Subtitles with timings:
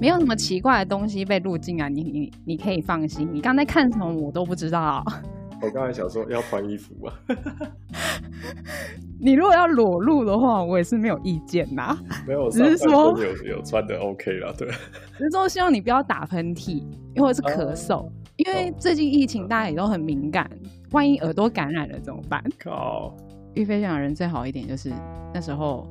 [0.00, 3.28] 没有什么奇怪的东西被录进来，你你你可以放心。
[3.32, 5.02] 你刚才看什么我都不知道。
[5.60, 7.12] 我刚才想说要穿衣服啊。
[9.20, 11.98] 你如果要裸露的话，我也是没有意见呐。
[12.24, 14.68] 没有，只是说有有穿的 OK 了，对。
[14.68, 16.84] 只是说希望你不要打喷嚏，
[17.16, 20.48] 或者是咳嗽，因为最近疫情大家也都很敏感，
[20.92, 22.40] 万一耳朵感染了怎么办？
[22.56, 23.12] 靠！
[23.54, 24.92] 玉飞讲人最好一点就是
[25.34, 25.84] 那时候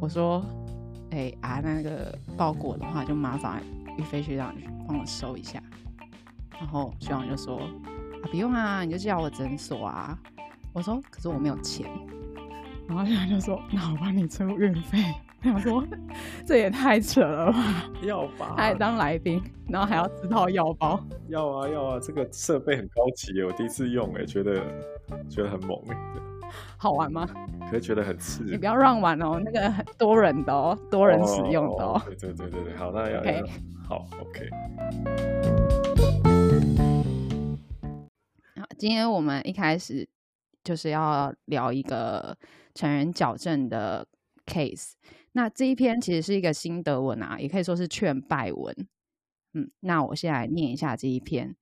[0.00, 0.42] 我说。
[1.10, 3.62] 哎啊，那个包裹的话，就麻烦
[3.96, 4.54] 玉飞学长
[4.86, 5.62] 帮我收一下。
[6.58, 7.58] 然后学长就说
[8.22, 10.18] ：“啊，不用啊，你就叫我诊所啊。”
[10.74, 11.88] 我说：“可是我没有钱。”
[12.88, 14.98] 然后学长就说：“那我帮你出运费。”
[15.40, 15.86] 他说
[16.44, 17.88] ：“这也太扯了吧！
[18.02, 18.54] 要吧？
[18.56, 21.00] 还当来宾，然后还要自掏腰包？
[21.28, 22.00] 要啊要啊！
[22.02, 24.60] 这个设备很高级，我第一次用，哎，觉得
[25.28, 25.96] 觉得很猛，哎。”
[26.76, 27.28] 好玩吗？
[27.70, 28.52] 可是觉得很刺激。
[28.52, 32.00] 你不要乱玩哦，那个很多人的哦，多人使用的哦。
[32.06, 33.44] 对对对对对，好，那要 OK，
[33.86, 34.50] 好 OK。
[38.56, 40.08] 好，今天我们一开始
[40.64, 42.36] 就是要聊一个
[42.74, 44.06] 成人矫正的
[44.46, 44.92] case。
[45.32, 48.74] 那这一篇其实是一个心得文啊，也可以说是劝败文。
[49.54, 51.54] 嗯，那我先来念一下这一篇。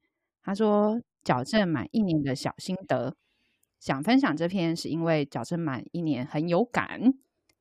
[0.42, 3.14] 他说：矫正满一年的小心得。
[3.86, 7.00] 想分享这篇是因为矫正满一年很有感。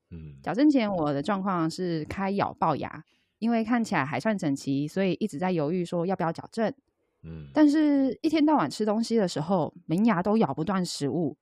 [0.10, 3.06] 嗯，矫正前我的状况是开咬龅牙，
[3.38, 6.74] 因为看起来还算整齐，所以一直在犹豫说要不要矫正。
[7.22, 11.38] 嗯，但是一天到晚吃东西的时候，门牙都咬不断食物，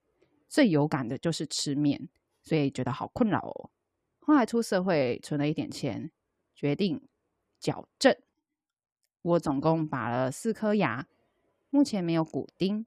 [0.50, 2.10] 最有感的就是吃面，
[2.42, 3.70] 所以觉得好困扰哦。
[4.18, 6.10] 后来出社会存了一点钱，
[6.54, 7.00] 决定
[7.58, 8.14] 矫正。
[9.22, 11.06] 我总共拔了四颗牙，
[11.70, 12.84] 目前没有骨钉。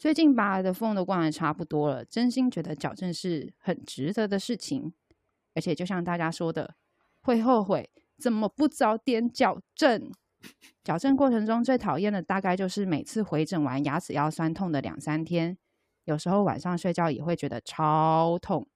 [0.00, 4.94] 最近拔的缝都灌的差不多了，真心觉得矫正是很值得的事情，
[5.54, 6.74] 而且就像大家说的，
[7.20, 10.10] 会后悔怎么不早点矫正。
[10.82, 15.58] 矫正过程中最讨厌的大概就是每次回诊完牙齿要酸痛的两三天，
[16.06, 18.66] 有时候晚上睡觉也会觉得超痛，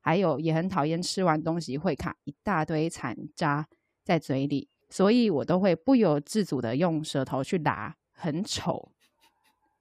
[0.00, 3.68] 还有也很讨厌吃完东西会卡一大堆残渣
[4.02, 8.92] 在嘴里，所以我都会不由自主的用舌头去拉，很丑。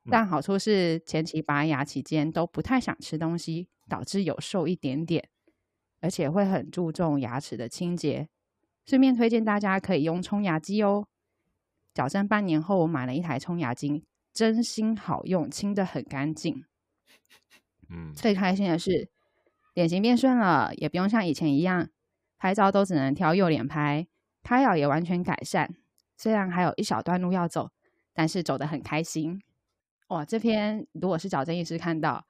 [0.06, 5.30] 但好处是前期拔牙期间都不太想吃东西，导致有瘦一点点，
[6.02, 8.30] 而且会很注重牙齿的清洁。
[8.86, 11.08] 顺便推荐大家可以用冲牙机哦。
[11.94, 16.64] 矫正半年后，我买了一台冲牙机，真心好用，清的很干净。
[17.90, 19.10] 嗯，最开心的是
[19.74, 21.90] 脸型变顺了，也不用像以前一样
[22.38, 24.08] 拍照都只能挑右脸拍，
[24.42, 25.76] 开咬也完全改善。
[26.18, 27.72] 虽然还有一小段路要走，
[28.14, 29.42] 但是走得很开心。
[30.10, 32.26] 哇，这篇如果是矫正医师看到，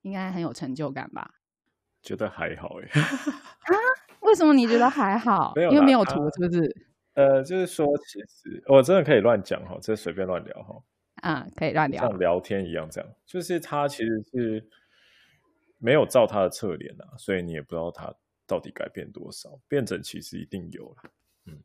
[0.00, 1.34] 应该很有成就感吧？
[2.02, 3.00] 觉得还好哎。
[3.00, 3.76] 啊？
[4.22, 5.52] 为什么你觉得还好？
[5.56, 6.86] 因为没有图，是不是？
[7.14, 10.82] 呃，就是说，其实我真的可以乱讲哈，这随便乱聊哈。
[11.16, 13.10] 啊，可以乱聊，像聊天一样这样。
[13.26, 14.68] 就是他其实是
[15.78, 18.14] 没有照他的侧脸啊，所以你也不知道他
[18.46, 19.60] 到底改变多少。
[19.68, 21.10] 变整其实一定有了，
[21.46, 21.62] 嗯。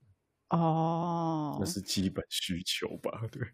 [0.49, 1.57] 哦。
[1.59, 3.21] 那是基本需求吧？
[3.31, 3.47] 对。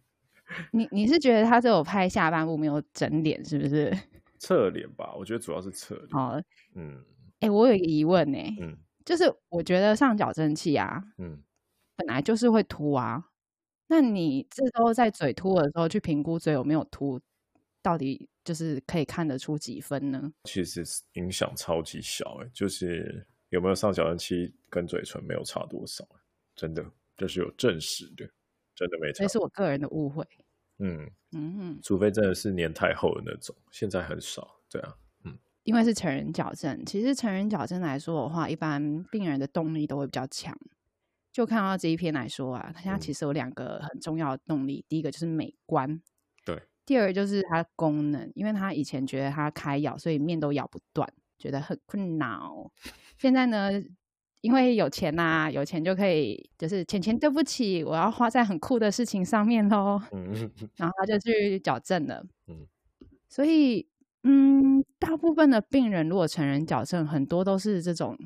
[0.71, 3.91] 你你是觉得他只有拍下半部没有整脸是不是？
[4.39, 6.07] 侧脸吧，我觉得主要是侧脸。
[6.11, 6.43] 哦，
[6.75, 7.01] 嗯，
[7.39, 11.41] 哎，我有一个疑问呢，嗯，就是我觉得上矫正器啊，嗯，
[11.95, 13.23] 本来就是会凸啊，
[13.87, 17.21] 那你这时候在嘴凸的时候去评估嘴有没有凸，
[17.81, 20.33] 到底就是可以看得出几分呢？
[20.43, 20.83] 其实
[21.13, 26.05] 影响超级小，哎，就是有没有上矫正器跟嘴唇没有差多少，
[26.53, 28.29] 真的这是有证实的。
[28.75, 30.25] 真的没错，那是我个人的误会。
[30.79, 34.59] 嗯嗯，除非真的是年太厚的那种，现在很少。
[34.69, 40.57] 对啊，嗯，因为是成人矫正，其实成人矫正来说的话，一般病人的动力都会比较强。
[41.31, 46.01] 就看到这一篇来说啊，它其实有两个很重要的动力，第一个就是美观，
[46.45, 51.07] 对；第二个就是它功能，因为他以前觉得他开咬，所以面都咬不断，
[51.37, 52.71] 觉得很困扰。
[53.17, 53.69] 现在呢？
[54.43, 60.01] 因为有钱呐，有钱就可以，就是钱钱对不起，我要花在很酷的事情上面喽。
[60.11, 60.33] 嗯，
[60.75, 62.21] 然后他就去矫正了。
[62.47, 62.67] 嗯，
[63.29, 63.87] 所以，
[64.23, 68.17] 嗯，大部分的病人如果成人矫正，很多都是这种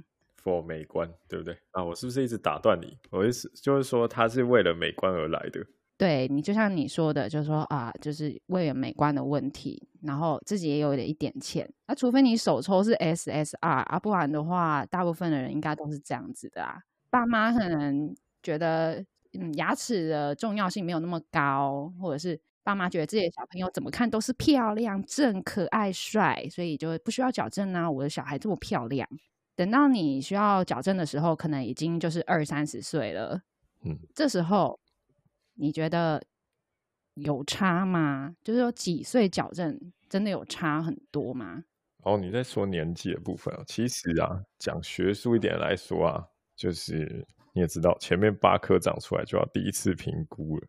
[0.44, 1.56] ，for 美观，对不对？
[1.70, 2.98] 啊，我是不是一直打断你？
[3.12, 5.64] 我意思就是说，他是为了美观而来的。
[5.98, 11.68] 对你就像你说的，就是说啊，就是为了美观的问题，然后自己也有一点钱。
[11.88, 16.78] 那除非你手抽是 SSR 啊，不然的话，大部分的人应该都是这样子的啊。
[17.10, 19.04] 爸妈可能觉得，
[19.34, 27.90] 嗯，牙齿的重要性没有那么高，或者是爸妈觉得自己的小朋友怎么看都是漂亮、正、可爱、帅，所以就不需要矫正啊。
[27.90, 29.08] 我的小孩这么漂亮，
[29.56, 33.42] 等到你需要矫正的时候，可能已经就是二三十岁了。
[33.84, 34.80] 嗯，这时候
[35.58, 36.24] 你觉得
[37.16, 38.36] 有差吗？
[38.44, 39.78] 就是说几岁矫正
[40.08, 41.64] 真的有差很多吗？
[42.04, 46.24] 哦，你在说年纪的部分啊，其实啊，讲学术一点来说啊，
[46.56, 50.68] 就是你也知道，前面八颗长出来就要第一次评估了，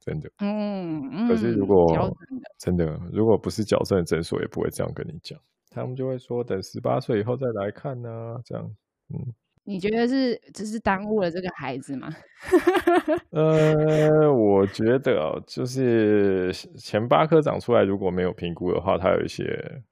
[0.00, 0.28] 真的。
[0.38, 1.28] 嗯嗯。
[1.28, 2.16] 可是如果
[2.58, 5.38] 真的，如果不是矫正的诊所，也不会这样跟你讲，
[5.70, 8.08] 他们就会说等十八岁以后再来看呢，
[8.44, 8.64] 这样。
[9.10, 9.34] 嗯。
[9.64, 12.08] 你觉得是只是耽误了这个孩子吗？
[13.30, 19.82] 呃，我觉得哦，就是前八颗长出来，如果没有评估的话，它有一些。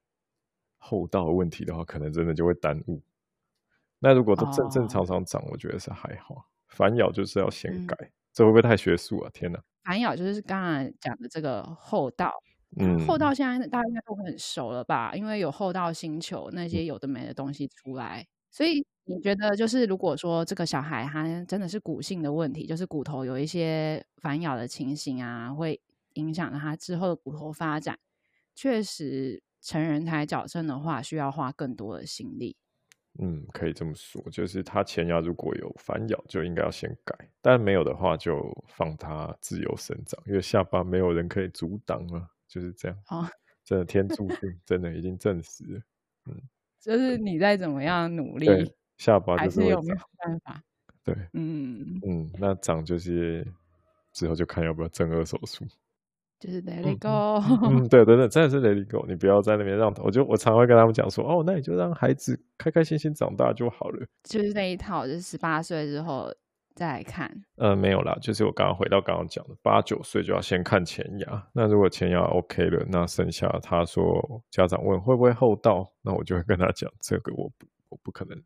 [0.81, 3.03] 后道问题的话，可能真的就会耽误。
[3.99, 6.47] 那如果都正正常常长，我觉得是还好。
[6.69, 7.95] 反咬就是要先改，
[8.33, 9.31] 这会不会太学术啊？
[9.35, 9.61] 天哪！
[9.85, 12.33] 反咬就是刚才讲的这个后道。
[12.79, 15.13] 嗯，后道现在大家应该都很熟了吧？
[15.15, 25.81] 因为有后道星球那些有的没的东西出来，所以你觉得就是如果说这个小孩他真的是骨性的问题，就是骨头有一些反咬的情形啊，会
[26.15, 27.99] 影响他之后的骨头发展，
[28.55, 29.43] 确实。
[29.61, 32.57] 成人胎矫正的话，需要花更多的心力。
[33.19, 37.13] 嗯，可以这么说，就是他前牙如果有反咬，就应该要先改；
[37.43, 42.97] 但没有的话，就放他自由生长，因为下巴没有人可以阻挡啊，就是这样。
[43.11, 43.29] 哦，
[43.65, 45.81] 真的天注定，真的已经证实了。
[46.27, 46.41] 嗯，
[46.81, 48.47] 就是你再怎么样努力，
[48.97, 50.63] 下巴还是有没有办法。
[51.05, 53.47] 对，嗯嗯，那长就是
[54.13, 55.65] 之后就看要不要正颌手术。
[56.39, 64.07] 就是 Let it go，嗯，对，等等，真的是 Let it go，你不要在那边让，我就我常会跟他们讲说，哦，那你就让孩子开开心心长大就好了。
[64.23, 66.33] 就是那一套，就是十八岁之后
[66.79, 67.29] 再来看。
[67.57, 71.49] 呃，没有啦，就是我刚刚回到刚刚讲的，八九岁就要先看前牙。
[71.53, 74.05] 那如果前牙 OK 了，那剩下他说
[74.49, 78.41] 家长问会不会后道，那我就会跟他讲，这个我不我不可能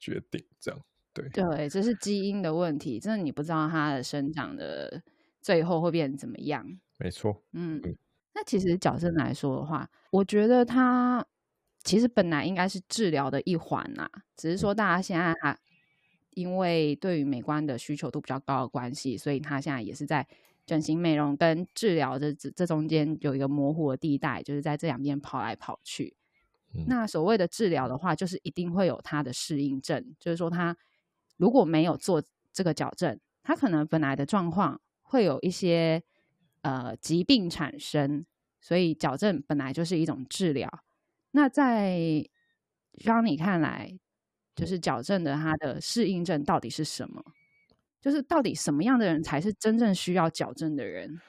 [0.00, 0.80] 决定这样。
[1.14, 5.00] 对对，这是基因的问题，真的你不知道它的生长的
[5.40, 6.66] 最后会变成怎么样。
[6.98, 7.80] 没错，嗯，
[8.34, 11.24] 那其实矫正来说的话，我觉得它
[11.84, 14.06] 其实本来应该是治疗的一环呐，
[14.36, 15.56] 只是说大家现在还
[16.36, 20.24] 因为对于美观的需求度比较高的关系，所以他现在也是在
[20.64, 26.14] 整形美容跟治疗的这这中间有一个模糊的地带，就是在这两边跑来跑去。
[26.86, 30.76] 那所谓的治疗的话，就是一定会有它的适应症，就是说他
[31.36, 32.22] 如果没有做
[32.52, 36.04] 这个矫正，他可能本来的状况会有一些。
[36.62, 38.26] 呃，疾病产生，
[38.60, 40.68] 所以矫正本来就是一种治疗。
[41.30, 42.28] 那在
[42.90, 43.96] 让你看来，
[44.56, 47.22] 就是矫正的他的适应症到底是什么？
[48.00, 51.20] 就是到底什么样的人才是真正需要矫正的人？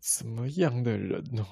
[0.00, 1.46] 什么样的人哦？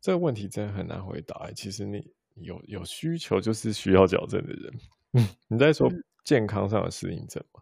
[0.00, 1.50] 这个问题真的很难回答。
[1.54, 2.02] 其实你
[2.36, 4.72] 有有需求，就是需要矫正的人。
[5.12, 5.90] 嗯，你在说
[6.24, 7.60] 健康上的适应症吗？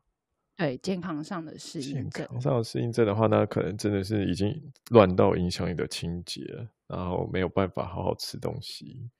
[0.56, 9.10] 对健康上的适应症，健康上的适应症的话，那可能真的是已经乱到影响你的清洁，然后没有办法好好吃东西，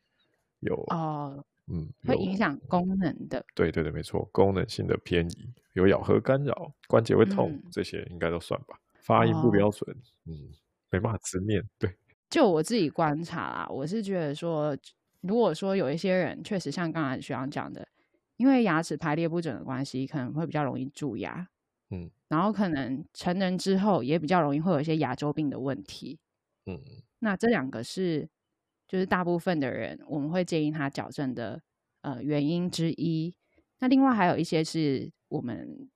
[0.60, 3.44] 有哦，嗯，会影响功能的。
[3.54, 8.78] 对对对，没错，功能性的偏移，有咬合干扰，关节会痛，这些应该都算吧。
[9.00, 9.96] 发音不标准，
[10.26, 10.50] 嗯，
[10.90, 11.62] 没办法直面。
[11.78, 11.96] 对，
[12.30, 14.76] 就我自己观察啦，我是觉得说，
[15.20, 17.86] 如果说有一些人确实像刚才学长讲的。
[18.38, 21.49] 因为牙齿排列不整的关系，可能会比较容易蛀牙，
[21.88, 26.18] 嗯，然后可能成人之后也比较容易会有一些牙周病的问题，
[26.66, 26.78] 嗯，
[27.20, 28.28] 那这两个是
[28.87, 31.61] 就是大部分的人我们会建议他矫正的
[32.02, 33.35] 呃原因之一。
[33.78, 35.90] 那另外还有一些是我们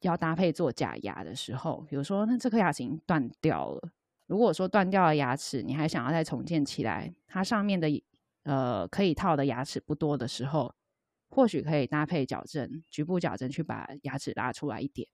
[0.00, 3.90] 要搭配做假牙的时候，比如说那这颗牙齿已经断掉了，
[4.26, 7.88] 如果说断掉了牙齿，你还想要再重建起来，它上面的
[8.44, 10.74] 呃可以套的牙齿不多的时候。
[11.30, 15.08] 或许可以搭配矫正，局部矫正去把牙齿拉出来一点。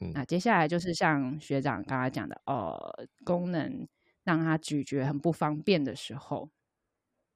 [0.00, 3.86] 嗯，那接下来就是像学长刚刚讲的，呃，功能
[4.26, 6.50] 让他咀嚼很不方便的时候，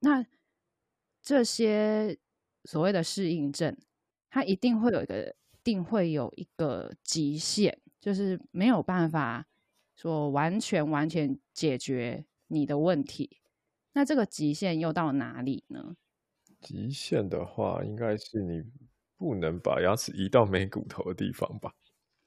[0.00, 0.26] 那
[1.22, 2.18] 这些
[2.64, 3.76] 所谓的适应症，
[4.28, 9.46] 它一定会有一个，定会有一个极限，就是没有办法
[9.94, 13.38] 说完全完全解决你的问题。
[13.92, 15.94] 那这个极限又到哪里呢？
[16.60, 18.64] 极限的话，应该是你
[19.16, 21.72] 不能把牙齿移到没骨头的地方吧？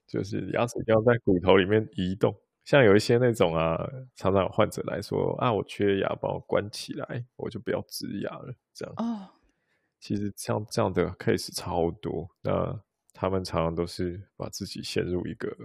[0.08, 2.34] 就是牙齿要在骨头里面移动。
[2.66, 3.78] 像有一些那种啊，
[4.16, 8.54] 常常有患者来说啊，我缺牙，帮我关起来，我就不要植牙了。
[8.74, 9.30] 这样哦，
[10.00, 12.30] 其实像这样的 case 超多。
[12.42, 12.80] 那
[13.14, 15.56] 他们常常都是把自己陷入一个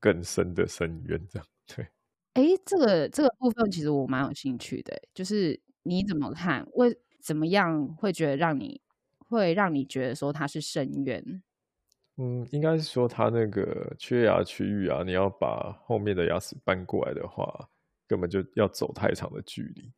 [0.00, 1.26] 更深的深渊。
[1.28, 1.86] 这样对。
[2.34, 6.66] 哎，这个这个部分其实我蛮有兴趣的，就是你怎么看？
[6.74, 8.80] 为怎么样会觉得让你
[9.18, 11.42] 会让你觉得说它是深渊？
[12.20, 17.68] 嗯，应该是说它那个缺牙区域啊，你要把后面的牙齿搬过来的话，
[18.08, 19.92] 根本就要走太长的距离。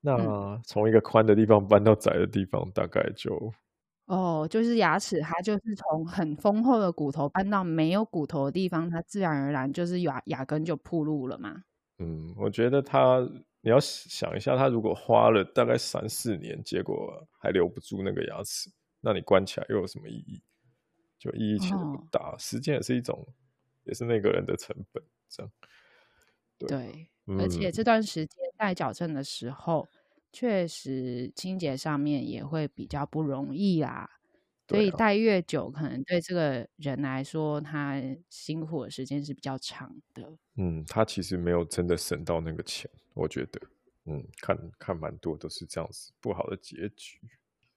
[0.00, 3.52] 那从一个宽的地方搬到窄的地方，大概就
[4.06, 11.62] 哦，就是牙齿它就是从很丰厚的骨头搬到没有骨头的地方，它自然而然就是牙牙根就铺路了嘛。
[11.98, 13.20] 嗯，我觉得它
[13.60, 20.42] 你要想一下，它如果花了大概三四年，结果还留不住那个牙齿，那你关起来又有什么意义？
[21.18, 23.26] 就意义其实不大，时间也是一种，
[23.84, 25.52] 也是那个人的成本，这样。
[26.58, 27.08] 对，
[27.38, 29.86] 而且这段时间带矫正的时候，
[30.32, 34.10] 确实清洁上面也会比较不容易啦。
[34.68, 40.36] 所以戴越久，可能对这个人来说，他辛苦的时间是比较长的。
[40.56, 43.60] 嗯，他其实没有真的省到那个钱，我觉得，
[44.04, 47.18] 嗯，看看蛮多都是这样子，不好的结局。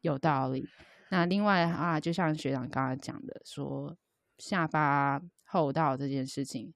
[0.01, 0.67] 有道理。
[1.11, 3.97] 那另外啊，就像学长刚刚讲的，说
[4.37, 6.73] 下巴厚道这件事情。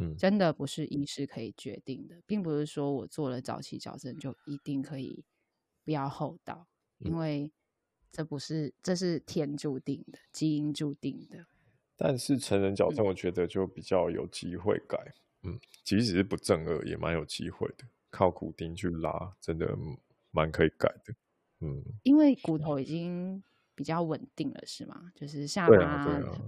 [0.00, 5.24] 嗯，真的不是医师可以决定的，并不是说我做了早期矫正就一定可以
[5.84, 6.68] 不要厚道，
[6.98, 7.50] 因为
[8.12, 11.46] 这不是这是天注定的，基因注定的。
[11.96, 19.76] 但是成人矫正，我觉得就比较有机会改，嗯，即使是不正颚，也蛮有机会的，靠骨钉去拉，真的
[20.30, 21.12] 蛮可以改的，
[21.58, 23.42] 嗯，因为骨头已经
[23.78, 25.12] 比较稳定了，是吗？
[25.14, 25.76] 就是下巴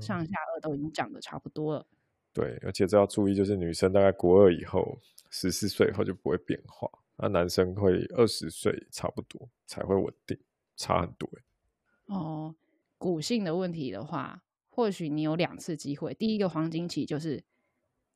[0.00, 1.86] 上下颚都已经长得差不多了。
[2.32, 4.98] 对，而且这要注意，就是女生大概国二以后，
[5.30, 10.36] 十四岁以后就不会变化，那男生会二十岁差不多才会稳定，
[10.74, 11.30] 差很多。
[12.06, 12.52] 哦，
[12.98, 17.44] 骨性的问题的话，或许你有两次机会，第一个黄金期就是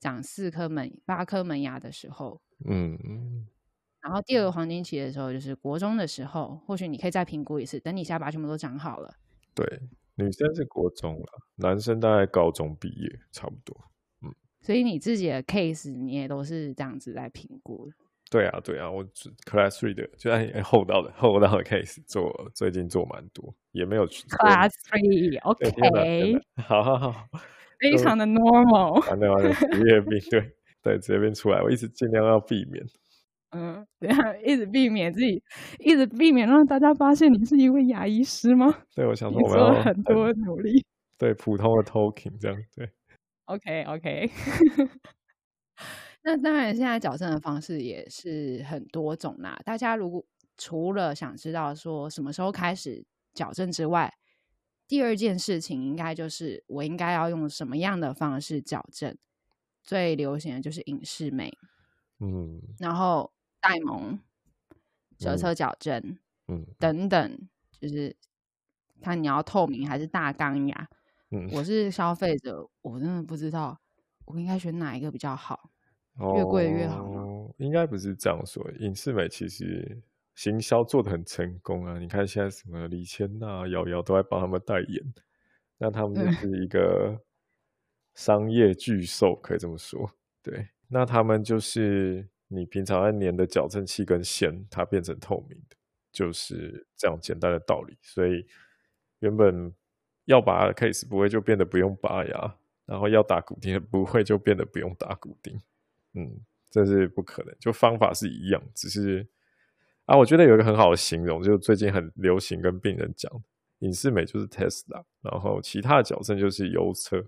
[0.00, 3.46] 长四颗门、八颗门牙的时候，嗯嗯，
[4.04, 9.14] 然后第二个黄金期的时候就是国中的时候，或许你可以再评估一次，等你下巴全部都长好了。
[9.54, 9.66] 对，
[10.16, 13.74] 女生是国中了，男生大概高中毕业差不多。
[14.22, 14.30] 嗯
[14.60, 17.92] 所以你自己的 case 你也都是这样子来评估的？
[18.30, 19.04] 对啊，对啊，我
[19.44, 27.28] class three 的就按厚道的厚道的 case 做，最近做蛮多，也没有去 class three，OK，好好好，
[27.78, 32.82] 非常的 normal，完了完了，职业病，对对，职业病出来，我一直尽量要避免，
[33.54, 35.42] 嗯，对啊，一直避免自己，
[35.78, 38.82] 一直避免让大家发现你是一位牙医师吗？
[38.94, 40.84] 对，我想说我做了很多努力，
[41.16, 42.90] 对普通的 talking 这样，对。
[43.46, 44.30] OK，OK。
[46.22, 49.60] 那当然，现在矫正的方式也是很多种啦。
[49.64, 50.24] 大家如果
[50.56, 54.12] 除了想知道说什么时候开始矫正之外，
[54.88, 59.16] 第二件事情应该就是我应该要用什么样的方式矫正？
[59.82, 61.52] 最流行的就是影视美，
[62.18, 63.30] 嗯，然后
[63.66, 64.20] 戴蒙、
[65.18, 66.18] 舌侧矫正，
[66.48, 67.48] 嗯，等等，
[67.80, 68.14] 就是
[69.00, 70.88] 看你要透明还是大钢牙。
[71.30, 73.80] 嗯我是消费者，我真的不知道
[74.26, 75.70] 我应该选哪一个比较好，
[76.36, 77.50] 越贵越好吗？
[77.56, 78.62] 应该不是这样说。
[78.80, 80.02] 影视美其实
[80.34, 85.14] 行销做的很成功啊，你看现在什么李千娜、瑶瑶都在帮他们代言，
[85.78, 87.18] 那他们就是一个
[88.14, 90.08] 商业巨兽，可以这么说。
[90.42, 95.76] 对，那他们就是你平常按粘的矫正器跟线，它变成透明的，
[96.12, 97.96] 就是这样简单的道理。
[98.02, 98.46] 所以
[99.18, 99.74] 原本。
[100.26, 102.56] 要拔 case 不会就变得不用拔牙，
[102.86, 105.54] 然后要打骨钉不会就变得不用打骨钉，
[106.14, 109.28] 嗯，这是不可能，就方法是一样，只是
[110.06, 113.30] 啊，我觉得有一个很好的形容，就是最近很流行跟病人讲，
[113.80, 117.22] 隐适美就是 Tesla，然后其他的矫正就是油车，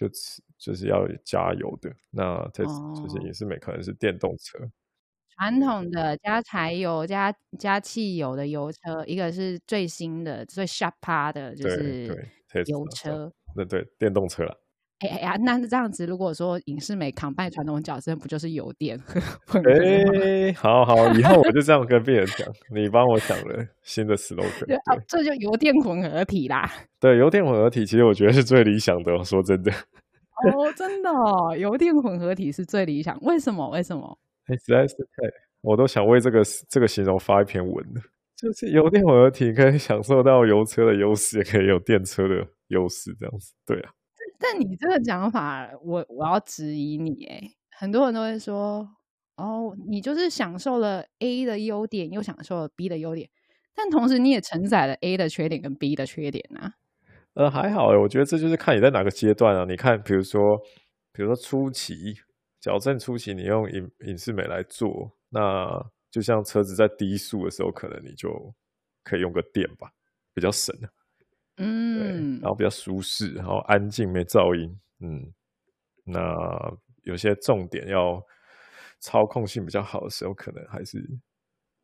[0.00, 0.08] 就
[0.56, 4.58] 就是要加油的，那 Tesla 就是影视美可能是电动车。
[5.28, 12.06] 传统的加柴油、加加汽油的油车，一个是最新的、最 sharp 的，就是
[12.66, 13.30] 油车。
[13.54, 14.58] 对对，电动车了。
[15.00, 18.98] 哎哎呀，那这样子，如果说影视美扛拜传统角色，不就是油电
[19.46, 19.70] 混合？
[19.72, 22.46] 哎，好好，以后我就这样跟病人讲。
[22.74, 24.76] 你帮我想了新的 slogan，对，
[25.08, 26.70] 这就油电混合体啦。
[26.98, 29.24] 对，油电混合体，其实我觉得是最理想的。
[29.24, 31.10] 说真的，哦，真的，
[31.58, 33.18] 油电混合体是最理想。
[33.22, 33.70] 为什么？
[33.70, 34.18] 为什么？
[34.48, 35.26] 哎实在是太，
[35.62, 38.02] 我都想为这个这个形容发一篇文了。
[38.36, 43.54] 就是油电混合体可以享受到油车的优势，也可以有电车的优势，这样子。
[43.64, 43.90] 对啊。
[44.40, 47.54] 但你这个讲法，我我要质疑你哎。
[47.70, 48.88] 很多人都会说，
[49.36, 53.28] 哦，你就是享受了 A 的优点，又享受了 B 的优点，
[53.74, 56.74] 但同时你也承载了 A 的缺点跟 B 的缺点啊。
[57.34, 59.64] 呃，还好哎，我觉得这就是看你在哪个阶段啊。
[59.68, 60.40] 你看，比如说，
[61.12, 61.94] 比如说初期。
[62.60, 65.66] 矫正初期，你用影影视美来做，那
[66.10, 68.28] 就像车子在低速的时候，可能你就
[69.02, 69.90] 可以用个电吧，
[70.34, 70.76] 比较省
[71.62, 75.32] 嗯，然后比较舒适，然后安静没噪音，嗯，
[76.04, 78.22] 那有些重点要
[78.98, 81.06] 操控性比较好的时候，可能还是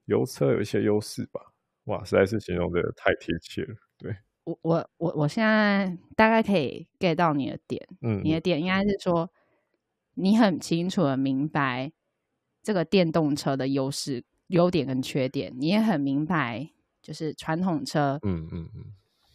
[0.07, 1.41] 油车有一些优势吧。
[1.85, 4.17] 哇，实在是形容的太贴切了，对。
[4.45, 9.31] 我我我我现在大概可以 get 到你的点，嗯，你的点应该是说，
[10.15, 11.93] 你很清楚的明白
[12.63, 16.71] 这个电动车的优势、优点跟缺点，你也很明白
[17.03, 18.85] 就是传统车，嗯嗯嗯，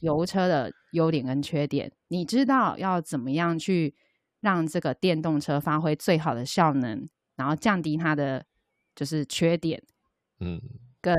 [0.01, 3.95] 油车的优点跟缺点，你知道要怎么样去
[4.41, 8.45] 让这个电动车发挥最好的效能，然后降低它的
[8.93, 9.81] 就是缺点，
[10.39, 10.61] 嗯，
[11.01, 11.15] 跟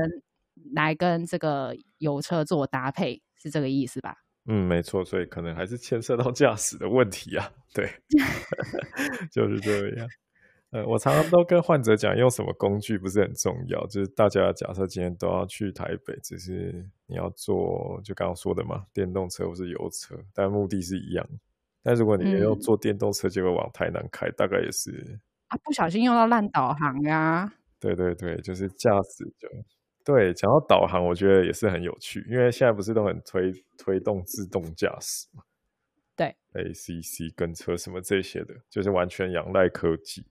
[0.73, 3.21] 来跟这个油车做搭配。
[3.35, 4.15] 是这个意思吧？
[4.45, 7.51] 嗯，没错，所以可能还是牵涉到驾驶的问题啊。
[7.73, 7.91] 对，
[9.33, 10.07] 就是这样。
[10.73, 21.23] 呃，我常常都跟患者讲，用什么工具不是很重要，就是大家假设今天都要去台北，只是你要坐，就刚刚说的嘛，电动车或是油车，但目的是一样。
[21.83, 27.53] 但如果你要坐电动车，就会往台南开，大概也是啊，不小心用到烂导航啊。
[27.79, 29.47] 对对对，就是驾驶就。
[30.03, 35.43] 对，讲到导航，我觉得也是很有趣，因为现在不是都很推推动自动驾驶嘛？
[36.15, 40.25] 对，ACC 跟车什么这些的，就是完全仰赖科技。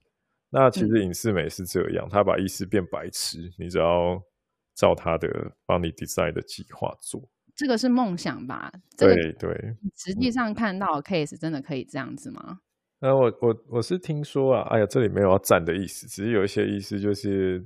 [0.53, 4.21] 那其实影视美是这样，他把意思变白痴，你只要
[4.75, 7.27] 照他的帮你 design 的计划做。
[7.55, 8.71] 这个是梦想吧？
[8.97, 12.59] 对对，实际上看到 case 真的可以这样子吗？
[12.99, 17.65] 那我我我是听说啊，哎呀，这里没有要赞的意思，只是有一些意思就是。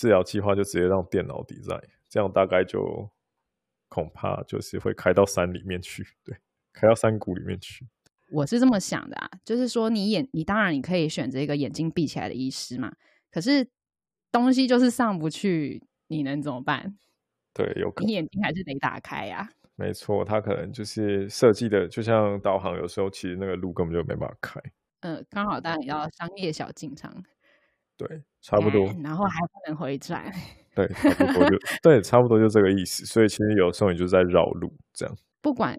[0.00, 3.10] 治疗计划就直接让电脑 design，，这样大概就
[3.88, 6.36] 恐怕就是会开到山里面去，对，
[6.72, 7.84] 开到山谷里面去。
[8.30, 12.92] 我是这么想的啊，就是说你眼，你当然你可以选择一个眼睛闭起来的医师嘛，
[13.30, 13.68] 可是
[14.30, 16.96] 东西就是上不去，你能怎么办？
[17.54, 19.48] 对，有可能你眼睛还是得打开呀。
[19.76, 24.60] 没错，它可能就是设计的，就像导航，有时候其实那个路根本就没办法开。
[25.00, 27.24] 嗯，刚好当然要商业小进场。
[27.96, 30.32] 对，差不多，然后还不能回转。
[30.74, 33.06] 对，差不多就 对，差不多就这个意思。
[33.06, 35.16] 所以其实有时候你就在绕路，这样。
[35.40, 35.76] 不管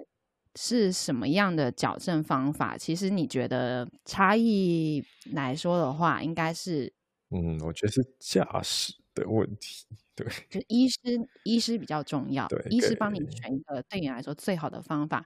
[0.55, 6.91] 是什么样的矫正方法，其实你觉得差异来说的话，应该是，
[7.29, 9.85] 嗯，我觉得是驾驶的问题。
[10.15, 10.97] 对，就医师，
[11.43, 12.47] 医师比较重要。
[12.47, 15.25] 对，医师帮你选一个对你来说最好的方法。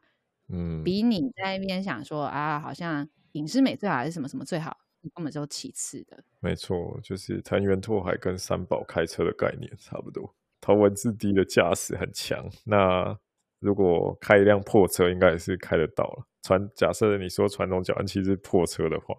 [0.50, 4.78] 嗯，比你在那边想说啊，好像影视美最好还是什么什么最好。
[5.14, 10.34] 根本就其次的，没错，就是藤原拓海跟三宝开车的概念差不多。
[10.62, 13.20] 头文字 D 的驾驶很强，那
[13.63, 16.26] 如果开一辆破车，应该也是开得到了。
[16.41, 19.15] 传假设你说传统矫正器是破车的话，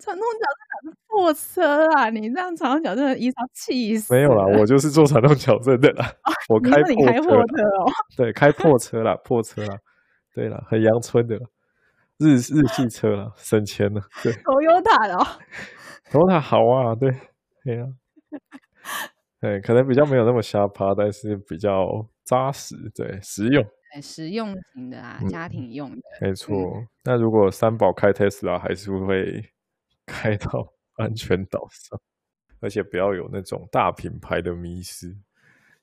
[0.00, 0.46] 传统矫
[0.82, 2.08] 正是破车啊？
[2.08, 4.14] 你这样传统矫正的医生气死？
[4.14, 6.10] 没有啦，我就是做传统矫正的啦。
[6.48, 6.94] 我开破
[7.46, 9.78] 车哦，对，开破车啦，破车啦，
[10.34, 11.38] 对啦，很阳春的。
[12.18, 14.00] 日日系车了， 省钱了。
[14.22, 15.18] 对，头油塔的，
[16.10, 17.10] 头塔好啊，对，
[17.64, 17.86] 对啊，
[19.40, 23.64] 对，可能比较没有那么瞎趴，但是比较扎实，对，实用，
[24.00, 26.86] 实用型的啊，家庭用的，没错。
[27.02, 29.44] 那如果三宝开特斯拉，还是会
[30.06, 32.00] 开到 安全岛上，
[32.60, 35.16] 而且不要有那种大品牌的迷失。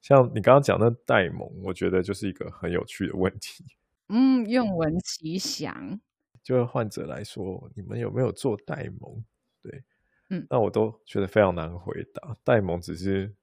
[0.01, 3.65] 像你刚刚讲的戴蒙，我觉得就是一个很有趣的问题。
[4.07, 5.99] 嗯，愿闻其详。
[6.41, 9.23] 就患者来说，你们有没有做戴蒙？
[9.61, 9.83] 对，
[10.29, 12.35] 嗯，那我都觉得非常难回答。
[12.43, 13.35] 戴蒙只是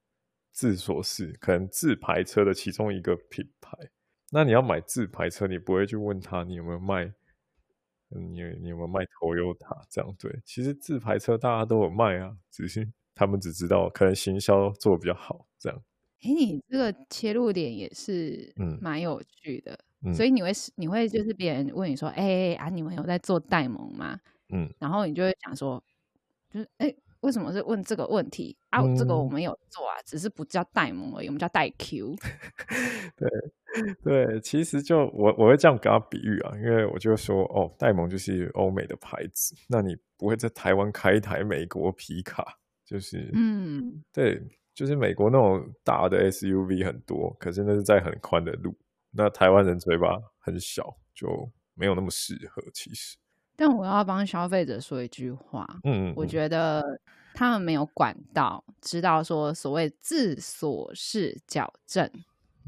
[0.51, 3.77] 自所是，可能自排车的其中一个品牌。
[4.31, 7.13] 那你要买自排车，你不会去问他你有没有卖，
[8.09, 10.15] 你你有没有卖头油塔这样？
[10.19, 15.83] 对，其实自排车大家都有卖啊，只是他们只知道可能行销做的比较好这样。
[16.23, 19.79] 哎，你这个切入点也是嗯蛮有趣的。
[20.15, 24.21] 所以你会你会就是别人问你说，哎啊，你们有在做代盟吗？
[24.51, 25.83] 嗯，然后你就会想说，
[26.49, 28.83] 就是哎，为什么是问这个问题啊？
[28.95, 32.15] 这个我们有做啊，只是不叫代盟而已，我们叫代 Q。
[33.17, 33.29] 对
[34.03, 44.41] 对，其实就我我会这样给他比喻啊，因为我就说哦，戴蒙就是欧美的牌子，那你不会在台湾开一台美国皮卡，就是嗯，对，
[44.75, 48.75] 就是美国那种大的 SUV 很多，可是那是在很宽的路。
[49.11, 52.63] 那台湾人嘴巴很小，就没有那么适合。
[52.73, 53.17] 其实，
[53.57, 57.01] 但我要帮消费者说一句话，嗯，我觉得
[57.35, 62.11] 他们没有管到，知道说所谓自锁式矫正，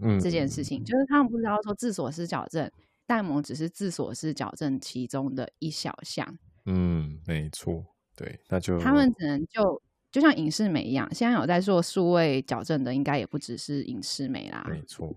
[0.00, 2.70] 嗯，这件事情，就是他们不知道说自锁式矫正，
[3.06, 6.38] 戴蒙只是自锁式矫正其中的一小项。
[6.66, 7.84] 嗯，没错，
[8.16, 15.14] 对，那就他们只能就就像影视美一样，现在有在做数位矫正的，应该也不只是影视美啦，没错。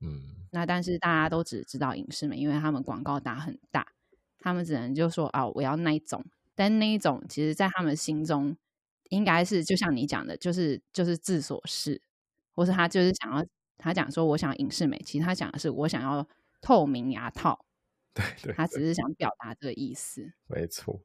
[0.00, 3.86] 嗯那但是大家都只知道影视美，因为他们广告打很大，
[4.38, 6.24] 他们只能就说啊，我要那一种。
[6.54, 8.56] 但那一种其实，在他们心中，
[9.10, 12.02] 应该是就像你讲的，就是就是自所事，
[12.54, 13.46] 或是他就是想要
[13.76, 16.26] 他讲说我想要影视美，其实他讲的是我想要
[16.60, 17.64] 透明牙套，
[18.12, 20.32] 对对，他只是想表达这个意思。
[20.48, 21.00] 没错。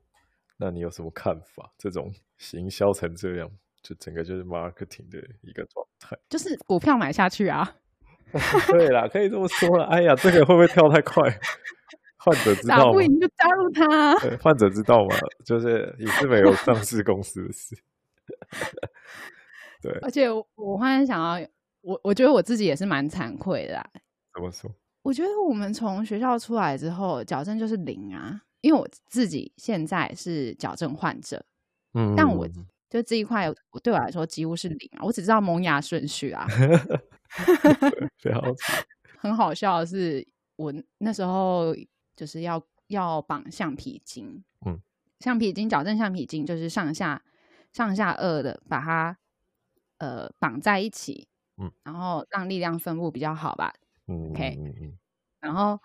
[0.57, 1.71] 那你有什么看法？
[1.77, 3.51] 这种行销成这样，
[3.83, 6.17] 就整个就是 marketing 的一个状态。
[6.29, 7.75] 就是股票买下去啊，
[8.71, 9.85] 对啦，可以这么说了。
[9.85, 11.21] 哎呀，这个会不会跳太快？
[12.23, 12.91] 患者知道打？
[12.91, 14.19] 不赢就加入他。
[14.19, 15.15] 对，患者知道吗？
[15.45, 17.77] 就是也是没有上市公司的事。
[19.81, 21.45] 对，而且我我忽然想到，
[21.81, 23.89] 我我觉得我自己也是蛮惭愧的啦。
[24.33, 24.71] 怎么说？
[25.01, 28.41] 我觉得我们从学校出来之后，矫正就是零啊。
[28.61, 31.43] 因为我自己现在是矫正患者，
[31.95, 32.47] 嗯，但我
[32.89, 35.03] 就这一块，我对我来说几乎是零啊。
[35.03, 36.47] 我只知道萌芽顺序啊。
[39.19, 41.75] 很好笑的是，我那时候
[42.15, 44.79] 就是要要绑橡皮筋，嗯，
[45.19, 47.23] 橡皮筋矫正橡皮筋就是上下
[47.71, 49.17] 上下颚的把它
[49.97, 53.73] 呃绑在一起，嗯，然后让力量分布比较好吧。
[54.07, 54.97] 嗯 OK 嗯嗯
[55.39, 55.79] 然后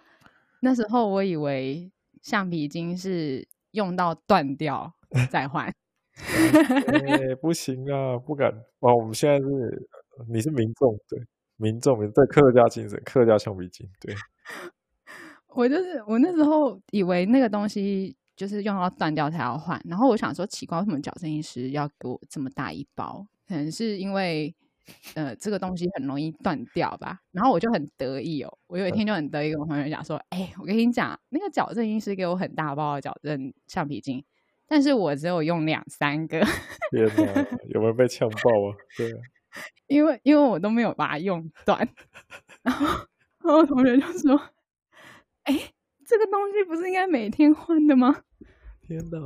[0.60, 4.92] 那时候我以为橡皮筋是用到断掉
[5.30, 5.72] 再换，
[6.16, 8.52] 哎， 不行啊，不敢。
[8.80, 9.88] 哇，我们现在是
[10.28, 11.20] 你是民众，对
[11.56, 14.14] 民众，对客家精神，客家橡皮筋，对，
[15.54, 23.26] 我就是我那时候以为那个东西就是用到断掉才要换，然后我想说奇怪，为什么矫正医师要给我这么大一包？
[23.48, 24.54] 可能是因为
[25.14, 27.18] 呃这个东西很容易断掉吧。
[27.32, 34.22] 然后我就很得意哦，我有一天就很得意跟我朋友讲说，哎、我跟你讲，那个矫正医师给我很大包的矫正橡皮筋，
[34.66, 36.40] 但是我只有用两三个，
[36.90, 38.76] 天哪，有没有被呛爆啊？
[38.96, 39.18] 对啊，
[39.88, 41.88] 因为因为我都没有把它用断。
[42.62, 42.86] 然后
[43.42, 44.40] 然后我同学就说，
[45.48, 45.72] 哎、
[46.04, 48.22] 这个东西不是应该每天换的吗？
[48.86, 49.18] 天哪，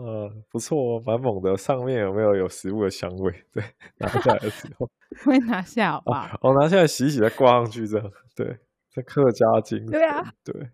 [0.48, 1.56] 不错哦，蛮猛的。
[1.56, 3.44] 上面有没有有食物的香味？
[3.52, 3.62] 对，
[3.98, 4.88] 拿下来的时候，
[5.24, 6.38] 会拿下好不好？
[6.42, 8.56] 哦，拿下来洗洗再挂上去，这样，对，
[8.90, 10.70] 这客家精神，对啊，对，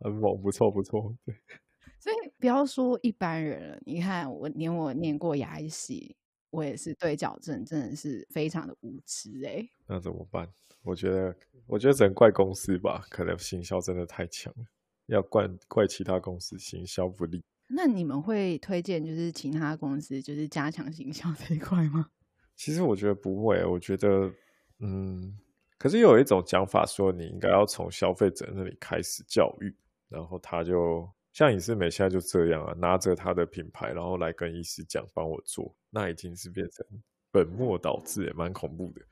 [0.00, 1.34] 很猛，不错不错，对，
[2.00, 6.16] 所以不要说一般人了，你看我连我念过牙医系，
[6.50, 10.48] 我也是对矫正真的是非常的无知哎、那怎么办？
[10.84, 11.34] 我觉得，
[11.66, 14.64] 我觉得只能怪公司吧，可能行销真的太强了，
[15.08, 17.44] 要怪怪其他公司行销不力。
[17.66, 22.08] 那你们会推荐就是其他公司就是加强行销这一块吗？
[22.56, 24.32] 其实我觉得不会，我觉得，
[24.78, 25.38] 嗯，
[25.78, 29.74] 可是有一种讲法说，你应该要从消费者那里开始教育，
[30.08, 36.84] 然后他就像影视美现在就这样啊，拿着他的品牌，然后来跟医师讲帮我做，那已经是变成
[37.30, 39.02] 本末倒置，也蛮恐怖的。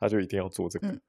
[0.00, 1.00] 他就一定要做这个，嗯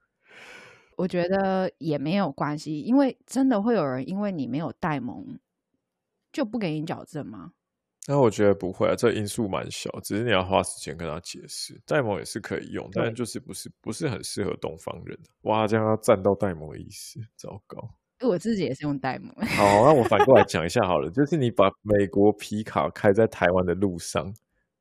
[0.98, 5.40] 我觉得也没有关系，因为真的会有人因为你没有戴蒙
[6.32, 7.54] 就不给你矫正吗？
[8.08, 11.82] 那我觉得不会啊，这因素蛮小，只是你要花时间跟他解释。
[11.88, 15.18] 戴蒙也是可以用，但就是不是不是很适合东方人。
[15.42, 17.90] 哇，这样要站到戴蒙的意思，糟糕。
[18.22, 24.32] 我自己也是用戴蒙，好，那我反过来讲一下好了，就是你把美国皮卡开在台湾的路上，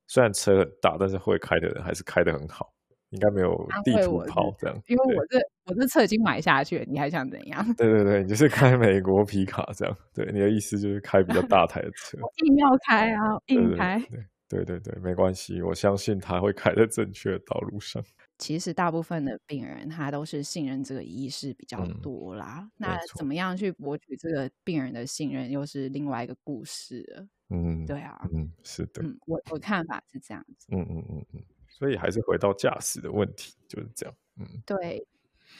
[0.05, 2.74] 虽然车很大，但是会开的人还是开的很好，
[3.15, 4.81] 应该没有地图安慰我是炮这样。
[4.87, 7.65] 因为我这我这车已经买下去了，你还想怎样？
[7.75, 9.97] 对对对，你就是开美国皮卡这样。
[10.13, 12.17] 对，你的意思就是开比较大台的车。
[12.45, 13.99] 硬要开啊，硬开。
[14.47, 18.03] 对对对对，没关系，我相信他会开在正确的道路上。
[18.37, 22.69] 其实大部分的病人他都是信任这个医师比较嗯多啦。
[22.77, 27.27] 那怎么样去博取这个病人的信任，又是另外一个故事了。
[27.49, 30.67] 嗯，对啊，嗯，是的，嗯，我我看法是这样子。
[30.71, 31.41] 嗯嗯嗯嗯，
[31.77, 34.15] 所以还是回到驾驶的问题，就是这样。
[34.39, 35.05] 嗯对，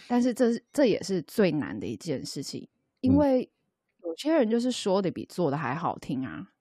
[0.08, 2.68] 但是这是这也是最难的一件事情，
[3.02, 3.52] 因嗯为
[4.04, 6.52] 有些人就是说的比做的还好听啊。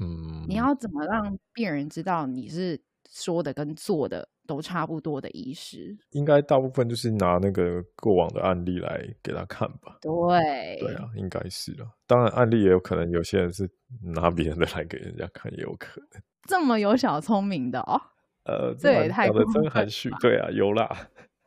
[0.00, 5.96] 嗯，你要怎么让病人知道你是说的跟做的都差不多的医师？
[6.10, 9.98] 应该大部分就是拿那个过往的案例来给他看吧。
[10.00, 11.86] 对，对啊，应该是啊。
[12.06, 13.70] 当然，案例也有可能有些人是
[14.02, 16.20] 拿别人的来给人家看，也有可能。
[16.46, 18.00] 这么有小聪明的哦。
[18.44, 20.10] 呃，这也太讲的真含蓄。
[20.20, 20.88] 对啊，有啦，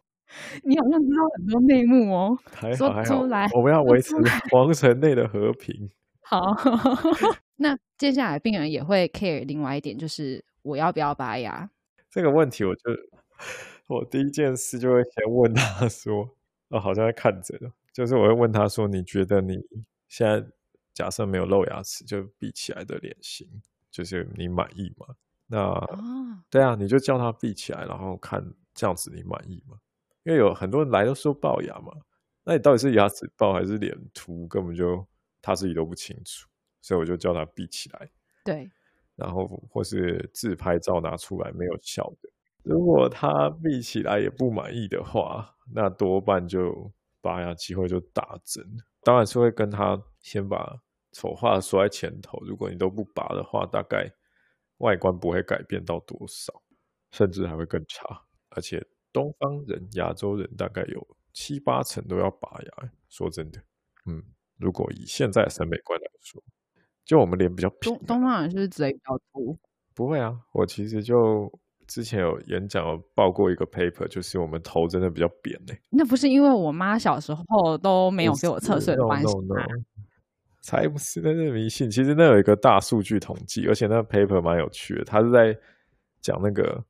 [0.63, 2.37] 你好像知道很多内幕哦。
[2.75, 3.47] 说还好还好出来。
[3.53, 4.15] 我们要维持
[4.51, 5.89] 皇城内的和平。
[6.21, 6.53] 好，
[7.55, 11.69] 那接下来病人也会 care 另外一点，就是我要不要拔牙？
[12.09, 12.81] 这个问题，我就
[13.87, 16.29] 我第一件事就会先问他说，
[16.69, 19.57] 哦，好像在看诊哦，就是我会问他说，你觉得你
[20.09, 20.45] 现在
[20.93, 23.47] 假设没有露牙齿就比起来的脸型，
[23.89, 25.15] 就是你满意吗？
[25.47, 25.97] 那哦，
[26.49, 29.77] 对啊，你就叫他闭起来，然后看这样子你满意吗？
[30.23, 31.93] 因为有很多人来都说龅牙嘛，
[32.43, 35.05] 那你到底是牙齿龅还是脸凸，根本就
[35.41, 36.47] 他自己都不清楚，
[36.81, 38.09] 所以我就叫他闭起来。
[38.43, 38.69] 对，
[39.15, 42.29] 然后或是自拍照拿出来没有效的，
[42.63, 48.63] 如果他闭起来也不满意的话，那多半就拔牙机会就大增。
[49.01, 50.77] 当然是会跟他先把
[51.13, 54.11] 丑话说在前头，如果你都不拔的话，大概
[54.77, 56.61] 外观不会改变到多少，
[57.11, 58.23] 甚至还会更差。
[58.49, 62.91] 而且东方人、亚洲人大概有七八成都要拔牙。
[63.09, 63.59] 说真的，
[64.05, 64.23] 嗯，
[64.57, 66.43] 如果以现在的审美观来说。
[67.05, 69.57] 就我们脸比较平，东方人是不是嘴比较粗？
[69.95, 71.49] 不会啊，我其实就
[71.87, 75.79] 之前有演讲有报过一个 paper，就是我们头真的比较扁嘞。
[75.89, 79.55] 那不是因为我妈小时候都没有给我测试的关系吗？
[80.67, 81.89] 才不是，那是迷信。
[81.89, 85.57] 其实那有一个大数据统计，而且那个 paper 蛮有趣的，他是在
[86.19, 86.83] 讲那个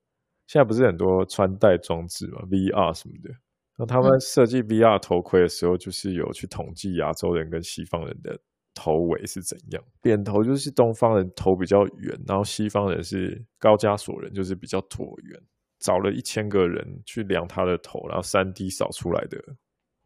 [0.48, 3.30] 现在不是很多穿戴装置嘛，VR 什么的。
[3.78, 8.40] 那他们设计 VR 头盔的时候，就是有去统计亚洲人跟西方人的。
[8.80, 9.84] 头围是怎样？
[10.04, 15.42] 扁头就是东方人头比较圆，然后西方人是高加索人，就是比较椭圆。
[15.80, 19.44] 找了一千个人去量他的头，然后三 D 扫出来的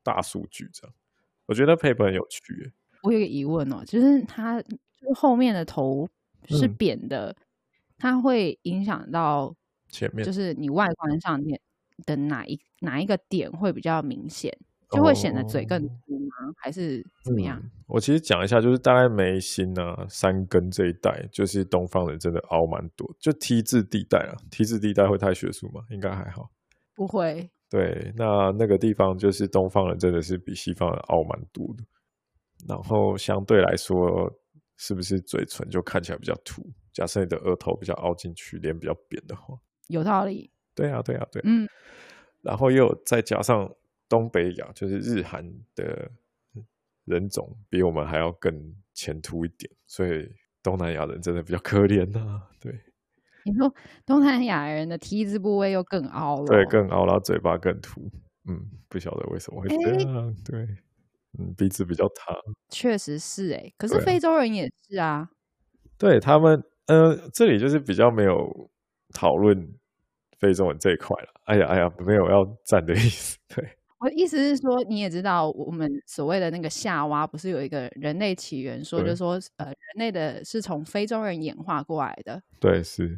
[0.01, 0.95] 大数据，这样
[1.47, 2.71] 我觉得 paper 很有趣。
[3.03, 6.07] 我有个疑问哦，就是它就后面的头
[6.47, 7.35] 是扁的，
[7.97, 9.55] 它会影响到
[9.89, 11.59] 前面，就是你外观上面
[12.05, 14.55] 的哪一哪一个点会比较明显？
[14.91, 16.53] 就会显得嘴更粗吗？
[16.57, 17.63] 还是怎么样？
[17.87, 23.09] 我其实讲一下，就是大概眉心啊、三根这一带，就是东方人真的凹蛮多。
[23.17, 25.81] 就 T 字地带啊，T 字地带会太学术吗？
[25.91, 26.51] 应该还好，
[26.93, 27.49] 不会。
[27.69, 31.85] 对，那那个地方就是东方人真的是比西方人凹蛮多的。
[32.67, 34.31] 然后相对来说，
[34.77, 36.61] 是不是嘴唇就看起来比较凸？
[36.93, 40.51] 假设你的额头比较凹进去，脸比较扁的话，有道理。
[40.75, 41.41] 对啊，对啊，对。
[41.45, 41.67] 嗯。
[42.41, 43.71] 然后又再加上。
[44.09, 45.41] 东北亚就是日韩
[45.73, 46.11] 的
[47.05, 50.29] 人种比我们还要更前凸一点，所以
[50.61, 52.41] 东南亚人真的比较可怜呐。
[52.59, 52.77] 对，
[53.45, 53.73] 你说
[54.05, 58.11] 东南亚人的 T 字部位又更凹了，对，更凹，然后嘴巴更凸。
[58.49, 60.35] 嗯，不晓得为什么会这样。
[60.43, 60.67] 对，
[61.39, 62.35] 嗯，鼻子比较塌，
[62.69, 63.71] 确实是哎。
[63.77, 65.29] 可是非洲人也是啊。
[65.97, 68.69] 对他们，呃，这里就是比较没有
[69.13, 69.73] 讨论
[70.39, 71.29] 非洲人这一块了。
[71.45, 73.37] 哎呀，哎呀，没有要站的意思。
[73.47, 73.77] 对。
[73.99, 82.41] 我意思是说，你也知道，我们所谓的那个夏娃，不是有一个人类起源说，就说呃，人类的是从非洲人演化过来的。
[82.59, 83.15] 对，是，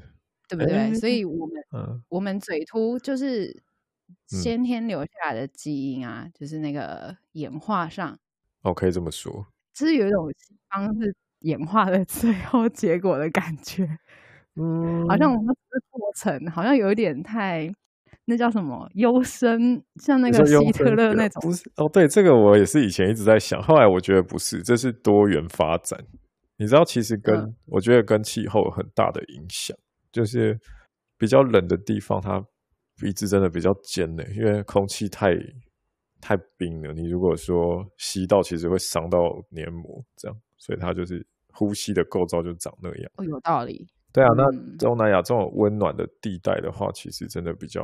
[0.50, 0.94] 对不对？
[0.96, 3.64] 所以，我们嗯我们嘴凸就是
[4.28, 8.18] 先天留下来的基因啊，就是那个演化上。
[8.62, 10.32] 哦，可以这么说，就是有一种
[10.70, 13.86] 方式演化的 最后结果的感觉。
[14.56, 17.74] 嗯，好像我们这个过程好像有一点太。
[18.26, 19.84] 那叫什么优生？
[19.98, 21.42] 像那个希特勒那种？
[21.42, 26.00] 不是哦，对，这个我也是以前一直在想，后来我觉得不是，这是多元发展。
[26.56, 29.76] 你知道，其实跟我觉得跟气候有很大的影响，
[30.10, 30.58] 就是
[31.18, 32.42] 比较冷的地方，它
[33.04, 35.36] 鼻子真的比较尖呢，因为空气太
[36.22, 36.94] 太冰了。
[36.94, 43.12] 你如果说吸到，其实会伤到黏膜，这样，所以它就是呼吸的构造就长那样。
[43.18, 43.86] 哦，有道理。
[44.14, 44.46] 对啊，那
[44.78, 47.82] 东南亚这种温暖的地带的话，其实真的比较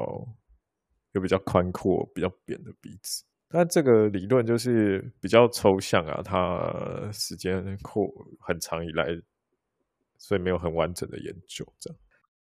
[1.11, 3.25] 有比较宽阔、比较扁的鼻子。
[3.49, 8.07] 但这个理论就是比较抽象啊，它时间扩
[8.39, 9.05] 很长以来，
[10.17, 11.65] 所以没有很完整的研究。
[11.77, 11.99] 这样，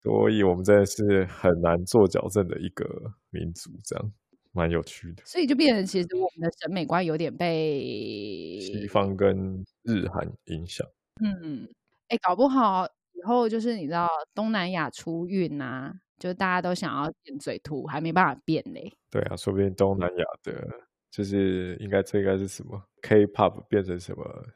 [0.02, 2.84] 所以我们真的是很难做矫正的一个
[3.30, 4.12] 民族，这样
[4.52, 5.22] 蛮有趣的。
[5.24, 10.86] 所以就变成，其实我们的审美观有点被西方跟日韩影响。
[11.24, 11.68] 嗯，
[12.08, 12.86] 哎，搞不好。
[13.14, 18.96] 以后就是你知道东南亚出运呐，就大家都想要变嘴图，还没办法变嘞。
[19.10, 20.68] 对啊，说不定东南亚的，
[21.10, 24.46] 就是应该这应该是什么 K-pop 变成什么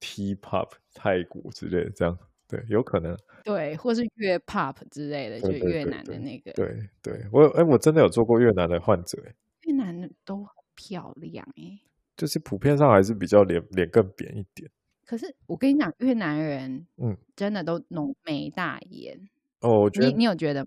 [0.00, 2.18] T-pop 泰国之类的，这样
[2.50, 3.16] 对，有可能。
[3.44, 6.52] 对，或是越 pop 之类的，就越南的那个。
[6.52, 6.66] 对
[7.00, 9.16] 对，我哎，我真的有做过越南的患者，
[9.62, 11.80] 越南的都很漂亮哎，
[12.16, 14.68] 就是普遍上还是比较脸脸更扁一点。
[15.06, 19.18] 可是我跟你讲，越南人，嗯，真的都浓眉大眼
[19.60, 19.80] 哦。
[19.80, 20.66] 我觉得你你有觉得？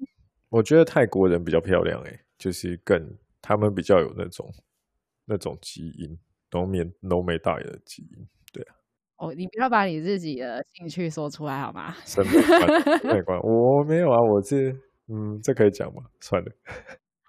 [0.50, 4.54] 我觉得泰国人比较漂亮，哎，就是更他们比较有那种
[5.26, 6.18] 那种基因，
[6.52, 8.28] 浓眉浓眉大眼的基因。
[8.52, 8.76] 对啊。
[9.24, 11.96] 哦，你不要把你自己的兴趣说出来好吗？
[12.04, 14.70] 审美观，观，我没有啊，我是
[15.08, 16.04] 嗯，这可以讲吗？
[16.20, 16.52] 算了。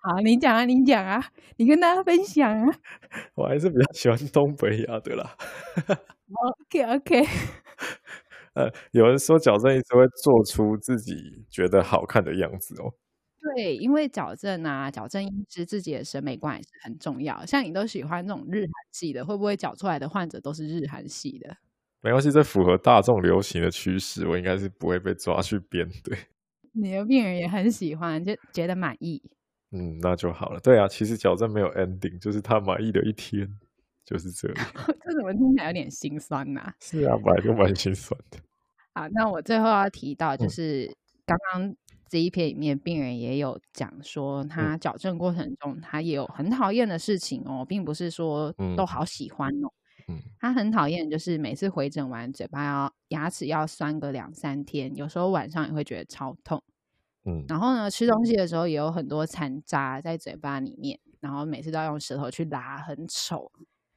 [0.02, 1.24] 好，你讲啊，你讲啊，
[1.56, 2.66] 你跟大家分享啊。
[3.36, 5.36] 我还是比较喜欢东北亚的啦。
[6.68, 7.22] OK OK，
[8.54, 12.90] 呃，有人说矫正医师会做出自己觉得好看的样子哦。
[13.54, 17.46] 对，因为矫正啊，矫正医师自己的审美观也是很重要。
[17.46, 21.56] 像你都喜欢那种日韩系的，会不会矫出来的患者都是日韩系的？
[22.04, 25.88] 没关系，这符合大众流行的趋势，我应该是不会被抓去编。
[26.04, 26.18] 对，
[26.74, 29.22] 你的病人也很喜欢，就觉得满意。
[29.70, 30.60] 嗯，那就好了。
[30.60, 33.48] 对啊，其实矫正没有 ending，就是他满意的一天
[34.04, 34.66] 就是这样。
[35.02, 36.70] 这怎么听起来有点心酸呐？
[36.78, 38.38] 是啊，本来就蛮心酸的。
[38.92, 41.74] 好，那我最后要提到，就是刚刚
[42.10, 49.66] 这一篇里面，病人也有讲说，他矫正过程中他也有很讨厌的事情哦，并不是说都好喜欢哦。
[49.66, 49.72] 嗯，
[50.38, 56.62] 他很讨厌，就是每次回诊完，嘴巴要牙齿要酸个两三天，有时候晚上也会觉得超痛。
[57.24, 63.50] 嗯，然后呢，吃东西的时候也有很多残渣在嘴巴里面，然后每次都要用舌头去拉，很丑。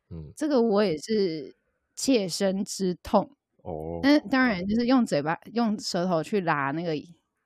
[0.09, 1.53] 嗯，这个我也是
[1.93, 3.29] 切身之痛。
[3.63, 6.95] 哦，那当然就是用嘴巴、用舌头去拉那个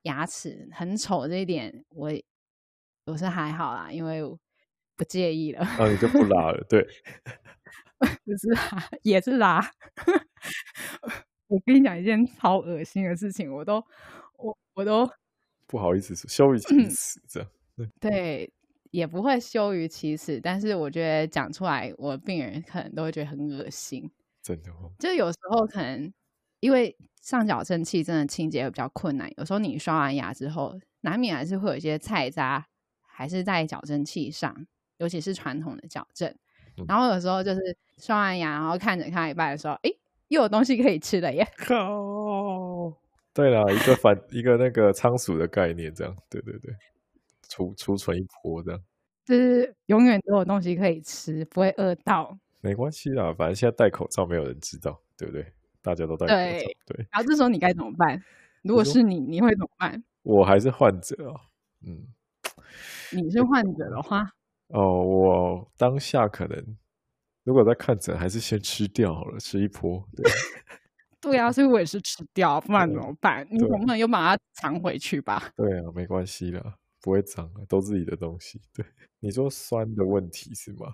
[0.03, 2.11] 牙齿，很丑这一点，我
[3.05, 4.21] 我是还好啦，因为
[4.95, 5.65] 不介意了。
[5.79, 6.85] 那你就不拉了，对？
[8.25, 9.61] 不是拉， 也是拉。
[11.47, 13.75] 我跟你讲一件超恶心的事情，我都
[14.37, 15.09] 我我都
[15.67, 17.49] 不好意思说，羞于启齿这样。
[17.99, 18.51] 对，
[18.91, 24.09] 也不会羞于启齿，但是我觉得讲出来，我病人可能都会觉得很恶心。
[24.41, 26.11] 真的哦，就有时候可能
[26.59, 32.65] 因为上矫正器真的清洁比较困难，有时候你刷完牙之后，难免还是会有一些菜渣，
[33.01, 34.65] 还是在矫正器上，
[34.97, 36.33] 尤其是传统的矫正。
[36.87, 39.91] 然后有时候就是刷完牙，然后看着看一半的时候，哎，
[40.29, 41.47] 又有东西可以吃了耶！
[41.57, 42.91] 靠，
[43.33, 46.73] 对了，一个反一个那个仓鼠的概念，这样，对对对，
[47.47, 48.81] 储储存一波这样，
[49.23, 52.37] 就是永远都有东西可以吃，不会饿到。
[52.59, 55.45] 没关系啦，反正现在戴口罩没有人知道，对不对？
[55.81, 57.07] 大家都戴口罩，对。
[57.11, 58.21] 然后这时候你该怎么办？
[58.63, 60.03] 如果是你，你会怎么办？
[60.23, 61.41] 我还是患者啊，
[61.85, 62.07] 嗯。
[63.13, 64.31] 你是患者的话，
[64.67, 66.77] 哦，我当下可能
[67.43, 70.03] 如果在看诊，还是先吃掉好了，吃一波。
[70.15, 70.31] 对，
[71.21, 73.47] 对啊，所以我也是吃掉，不然怎么办？
[73.49, 75.51] 你总不能又把它藏回去吧？
[75.55, 78.61] 对啊，没关系啦，不会脏啊，都自己的东西。
[78.73, 78.85] 对，
[79.19, 80.93] 你说酸的问题是吗？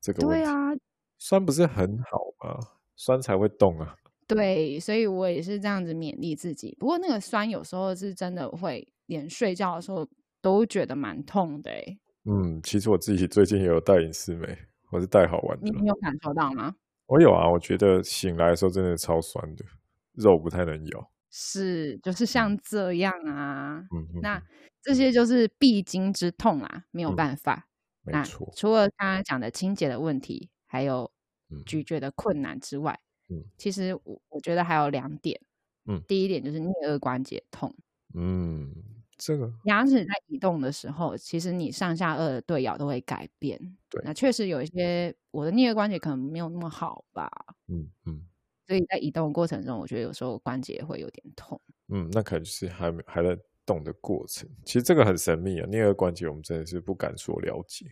[0.00, 0.70] 这个对啊。
[1.18, 2.58] 酸不是很好吗？
[2.96, 3.94] 酸才会动啊。
[4.26, 6.76] 对，所以我也是这样子勉励自己。
[6.78, 10.08] 不过那个酸有时候是真的会，连睡觉的时候
[10.40, 11.70] 都觉得蛮痛的。
[12.24, 14.56] 嗯，其实我自己最近也有戴隐适美，
[14.90, 15.70] 我是带好玩的。
[15.70, 16.74] 你有感受到吗？
[17.06, 19.64] 我有啊，我觉得醒来的时候真的超酸的，
[20.12, 21.10] 肉不太能咬。
[21.30, 23.84] 是，就是像这样啊。
[23.94, 24.20] 嗯。
[24.22, 24.42] 那
[24.82, 27.68] 这些就是必经之痛啊，没有办法。
[28.02, 28.52] 没错。
[28.56, 30.50] 除了刚刚讲的清洁的问题。
[30.72, 31.10] 还有
[31.66, 32.96] 咀嚼的困难之外，
[33.28, 35.40] 嗯，其实我我觉得还有两点，
[35.86, 37.74] 嗯，第一点就是颞颌关节痛，
[38.14, 38.72] 嗯，
[39.20, 43.56] 这个牙齿在移动的时候，其实你上下颚的对咬都会改变，
[43.88, 47.30] 对，那确实有一些我的颞颌关节可能没有那么好吧，
[47.68, 48.26] 嗯嗯，
[48.66, 57.86] 所以在移动的过程中，我觉得有时候关节会有点痛，嗯，那可能就是还没还在动的过程，其实这个很神秘啊，颞颌关节我们真的是不敢说了解，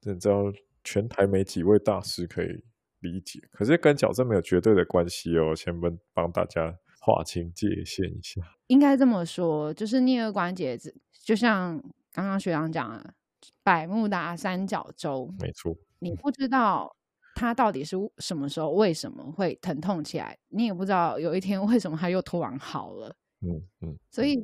[0.00, 0.52] 真知道。
[0.84, 2.48] 全台没几位大师可以
[3.02, 5.54] 理解，可是跟矫正没有绝对的关系哦。
[5.54, 8.40] 先帮帮大家划清界限一下。
[8.68, 10.78] 应该这么说，就是颞颌关节，
[11.24, 11.76] 就像
[12.12, 13.12] 刚刚学长讲的，
[13.64, 15.28] 百慕达三角洲。
[15.40, 16.96] 没错，你不知道
[17.34, 23.16] 它到底是什么时候为什么会疼痛起来，你也不知道有一天为什么它又突然好了。
[23.40, 24.38] 嗯嗯，所以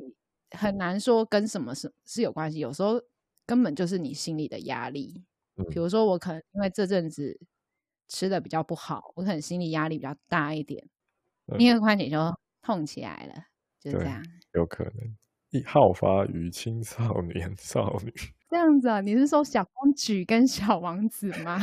[0.50, 2.58] 很难说跟什么是是有关系。
[2.58, 3.00] 有时候
[3.46, 5.22] 根本就是你心里的压力。
[5.70, 7.36] 比如说，我可能因为这阵子
[8.06, 10.88] 吃的比较不好，我可能心理压力比较大一点，
[11.48, 12.16] 颞颌关节就
[12.68, 13.44] 痛起来了，
[13.80, 14.22] 就这样。
[14.52, 14.92] 有可能
[15.52, 18.12] 一好发于青少年少女。
[18.50, 19.00] 这样子啊？
[19.00, 21.58] 你是说小公举跟小王子吗？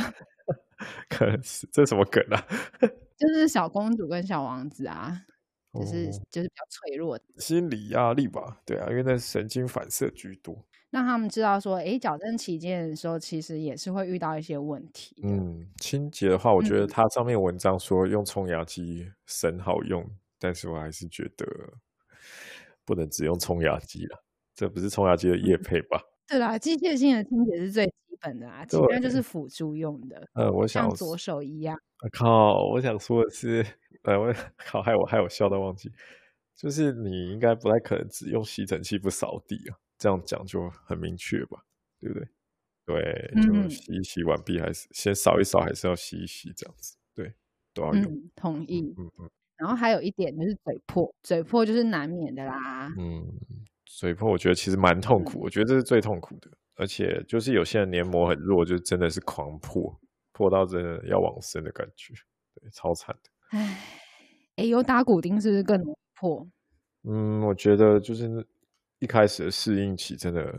[1.08, 2.44] 可能是这什么梗啊？
[3.16, 5.16] 就是小公主跟小王子啊，
[5.72, 8.60] 就是就是比较脆弱的心理压力吧？
[8.66, 10.66] 对啊，因为那神经反射居多。
[10.90, 15.14] 让他们知道说，哎，矫正期间的时候，其实也是会遇到一些问题。
[15.22, 20.04] 嗯，清洁的话，我觉得它上面文章说用冲牙机神好用，
[20.38, 21.46] 但是我还是觉得
[22.84, 24.24] 不能只用冲牙机了。
[24.54, 26.00] 这不是冲牙机的液配吧？
[26.26, 30.26] 对啦，机械性的清洁是最基本的啊，其他就是辅助用的。
[30.34, 31.78] 呃，我想像左手一样。
[32.12, 33.64] 靠，我想说的是，
[34.02, 35.92] 呃，我 靠，害我害我笑到忘记，
[36.56, 39.76] 就是你应该不太可能只用吸尘器不扫地啊。
[39.98, 41.64] 这样讲就很明确吧，
[42.00, 42.28] 对不对？
[42.86, 47.32] 对，就洗一洗完毕，还是先扫一扫，还是要洗一洗，这样子，对，
[47.74, 48.30] 都要用。
[48.34, 48.94] 同意。
[48.98, 49.30] 嗯嗯。
[49.56, 52.92] 然后还有一点就是嘴破，嘴破就是难免的啦。
[52.98, 53.24] 嗯。
[53.88, 59.98] 嘴破，我觉得其实蛮痛苦，我觉得这是最痛苦的，而且就是有些人黏膜很弱，就真的是狂破，
[60.32, 62.12] 破到真的要往生的感觉，
[62.52, 63.30] 对，超惨的。
[63.56, 63.78] 唉，
[64.56, 65.82] 哎，有打骨钉是不是更
[66.16, 66.46] 破？
[67.04, 68.46] 嗯，我觉得就是
[68.98, 70.52] 一开始的适应期，真的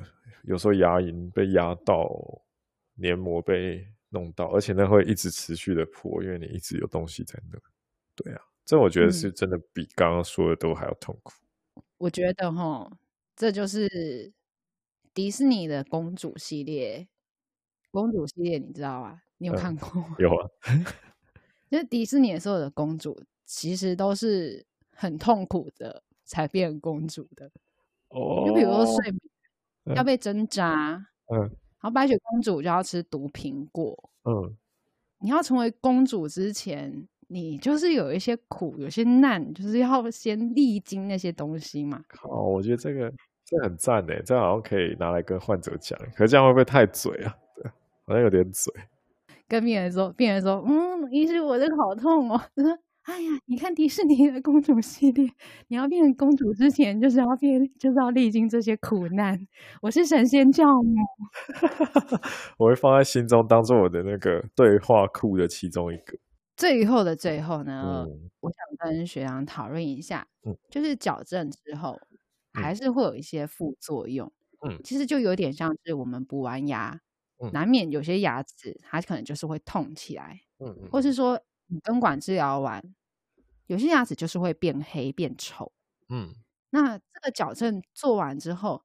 [0.44, 2.10] 有时候牙龈被压到，
[2.96, 7.60] 黏膜被弄到，而且那会一直持续的破，因为你一直有东西在那。
[8.16, 11.34] 对啊，这我觉得是真的比刚刚说的都还要痛苦。
[11.98, 12.92] 我觉得哈，
[13.36, 14.32] 这就是
[15.14, 17.08] 迪士尼的公主系列，
[17.90, 19.24] 公主系列你知道吧？
[19.38, 20.16] 你有看过吗？
[20.20, 20.50] 有啊，
[21.70, 26.04] 因为迪士尼所有的公主其实都是很痛苦的。
[26.30, 27.50] 才变公主的，
[28.10, 34.54] 哦，就比如说睡眠要被针扎，嗯，然后白雪公主就要吃毒苹果，嗯，
[35.20, 42.02] 你要成为公主之前，你就是有一些苦，有些难，就是要先历经那些东西嘛。
[42.10, 43.12] 好，我觉得这个
[43.46, 47.36] 这很赞诶，这好像可以拿来跟患者讲，可是这样会不会太嘴啊？
[47.56, 47.70] 对，
[48.06, 48.74] 好像有点嘴。
[49.48, 52.42] 跟病人说，病人说，嗯，医师，我这个好痛哦。
[52.56, 55.30] 他说哎呀，你看迪士尼的公主系列，
[55.70, 59.48] 你要变成公主之前，就是要变，就是要历经这些苦难。
[59.82, 60.96] 我是神仙教母，
[62.60, 66.18] 我会放在心中，当做我的那个对话库的其中一个。
[66.58, 68.06] 最后的最后呢，
[68.42, 70.28] 我想跟学长讨论一下，
[70.70, 71.98] 就是矫正之后
[72.52, 74.30] 还是会有一些副作用。
[74.68, 77.00] 嗯，其实就有点像是我们补完牙，
[77.54, 81.40] 难免有些牙齿它可能就是会痛起来，嗯，或是说。
[81.70, 82.82] 你根管治疗完，
[83.66, 85.74] 有些牙齿就是会变黑变丑。
[86.08, 86.34] 嗯，
[86.70, 88.82] 那这个矫正做完之后，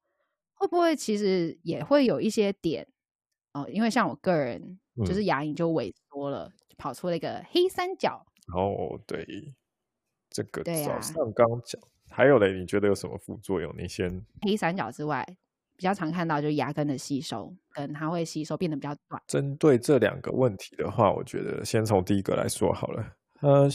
[0.54, 2.88] 会不会其实也会有一些点？
[3.52, 6.50] 哦，因为像我个人，就是牙龈就萎缩了，
[6.82, 8.26] 跑出了一个黑三角。
[8.52, 9.24] 哦，对，
[10.30, 11.80] 这个早上刚讲，
[12.10, 13.72] 还有嘞，你觉得有什么副作用？
[13.78, 14.10] 你先
[14.40, 15.24] 黑三角之外。
[15.74, 19.20] 比较常看到就是牙根的吸收，跟它会吸收变得比较短。
[19.26, 23.04] 针对这两个问题的话，我觉得先从第一个来说好了。
[23.40, 23.68] 呃，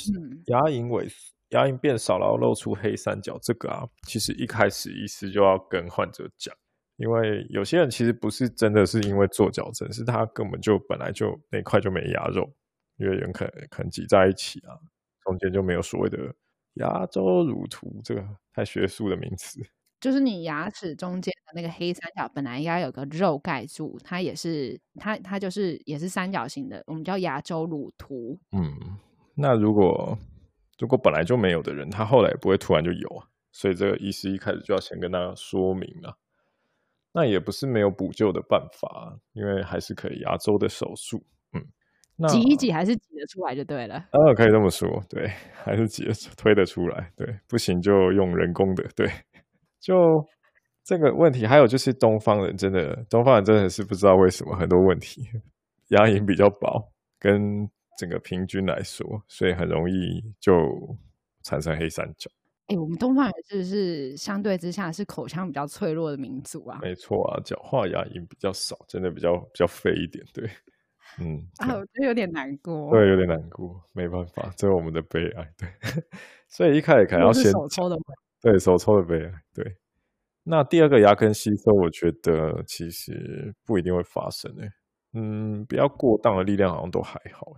[0.45, 1.11] 牙龈萎
[1.49, 6.55] 牙龈变少，然后露出黑三角，这个啊，其实一开始医师就要跟患者讲，
[6.95, 12.49] 因为有些人其实不是真的是因为做矫正，是他根本就本来就那块就没牙肉，
[12.97, 14.77] 因为人可能可能挤在一起啊，
[15.23, 16.17] 中间就没有所谓的
[16.73, 18.23] 牙周乳突，这个
[18.53, 19.61] 太学术的名词。
[19.99, 28.39] 就是你牙齿中间的那个黑三角，本来应该有个肉盖住，它也是它它就是也是三角形的，我们叫牙周乳突。
[28.51, 28.97] 嗯，
[29.33, 30.17] 那如果
[30.77, 36.15] 如果本来就没有的人，他后来也不会突然就有啊，所以这个医师一开始就要先跟大家说明啊。
[37.13, 41.25] 那也不是没有补救的办法，因为还是可以牙周的手术。
[42.17, 43.95] 嗯，挤一挤还是挤得出来就对了。
[43.95, 45.31] 啊，可以这么说，对，
[45.63, 47.11] 还是挤得推得出来。
[47.15, 49.09] 对，不行就用人工的，对。
[49.79, 50.25] 就
[50.83, 55.21] 这个问题，还有就是东方人真的，东方人真的是不知道为什么很多问题，
[55.89, 60.53] 牙龈比较薄，跟整个平均来说，所以很容易就
[61.43, 62.29] 产生黑三角。
[62.67, 66.79] 哎，我们东方人是不是相对之下是口腔比较脆弱的民族啊？
[66.81, 70.25] 没错啊，角化牙龈比较少，真的比较比较废一点。
[70.33, 70.49] 对，
[71.19, 72.91] 嗯，啊，我觉得有点难过。
[72.91, 75.53] 对，有点难过，没办法，这是我们的悲哀。
[75.57, 75.67] 对，
[76.47, 77.97] 所以一开始可能要先手抽的。
[78.41, 79.77] 对手抽的悲哀，对。
[80.43, 84.69] 那第二个牙根吸收，我觉得其实不一定会发生诶。
[85.13, 87.53] 嗯，比较过当的力量好像都还好。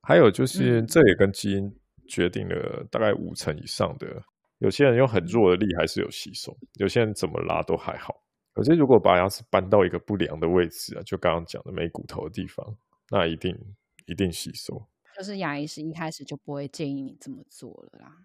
[0.00, 1.70] 还有就是，这也跟基因
[2.08, 4.22] 决定了，大概五成以上的
[4.58, 8.14] 有些人用很弱的力还是有吸收，有些人怎么拉都还好。
[8.54, 12.64] 可是如果把牙齿搬到一个不良的位置啊，就刚刚讲的没骨头的地方，
[13.10, 13.54] 那一定
[14.06, 14.86] 一定吸收。
[15.16, 18.16] 就是牙医师一开始就不会建议你这么做了啦。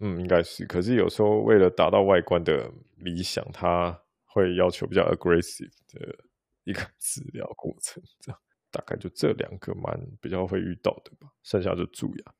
[0.00, 0.66] 嗯，应该是。
[0.66, 6.24] 可是有时候为了达到外观的理想，他会要求比较 aggressive 的
[6.64, 8.02] 一个 治疗过程。
[8.20, 11.30] 这样大概就这两个蛮比较会遇到的吧。
[11.42, 12.34] 剩下就蛀牙。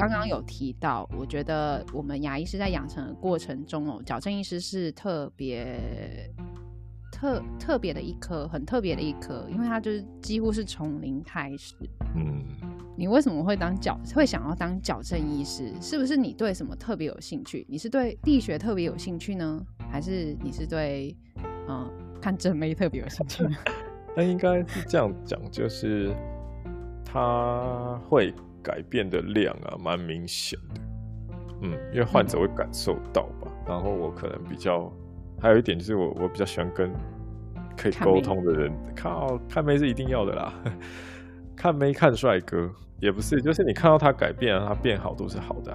[0.00, 5.78] 刚刚有提到，我觉得我们牙医师在养成的过程中哦，矫正医师是特别
[7.12, 11.74] 特特别的一科，很特别的一科，因为它就是几乎是从零开始。
[12.16, 12.42] 嗯。
[12.96, 15.72] 你为什么会当矫会想要当矫正医师？
[15.80, 17.64] 是不是你对什么特别有兴趣？
[17.66, 21.16] 你是对力学特别有兴趣呢，还是你是对
[21.66, 21.90] 嗯
[22.20, 23.42] 看正妹特别有兴趣？
[24.14, 26.14] 那应该是这样讲，就是
[27.02, 30.80] 他会改变的量啊，蛮明显的。
[31.62, 33.52] 嗯，因为患者会感受到吧。
[33.66, 34.92] 然后我可能比较
[35.40, 36.92] 还有一点就是我我比较喜欢跟
[37.76, 38.72] 可以沟通的人。
[38.96, 40.52] 靠，看妹是一定要的啦。
[41.56, 42.70] 看妹看帅哥。
[43.00, 45.74] 也不是，就是你看到他改变啊，他变好都是好的。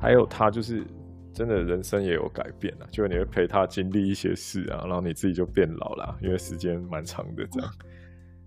[0.00, 0.82] 还有他就是
[1.30, 7.70] 真的人生也有改变啊，就是你会陪他经历一些事啊，然后你自己就变老了，因为时间蛮长的这样。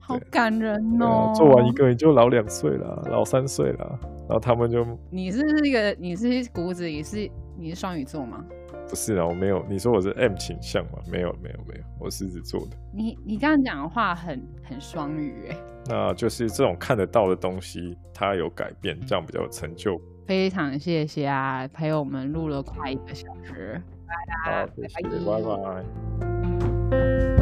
[0.08, 1.34] 好感人哦！
[1.36, 7.28] 做完一个你就老两岁了，老三岁了，然后他们就你是一个你是骨子也是
[7.58, 8.46] 你是双鱼座吗？
[8.88, 11.00] 不是啊，我没有，你说我是 M 倾向吗？
[11.12, 12.78] 没有没有没有，我狮子座的。
[12.94, 20.00] 你你刚刚讲的话很很双鱼哎，那就是这种看得到的东西，它有改变，这样比较有成就。
[20.28, 23.82] 非常谢谢啊，陪我们录了快一个小时，
[24.44, 25.42] 好，谢谢，拜
[26.92, 27.35] 拜。